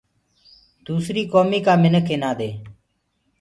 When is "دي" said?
2.39-2.49